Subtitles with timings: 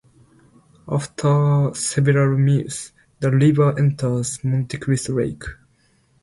[0.87, 5.43] After several miles the river enters Monte Cristo Lake.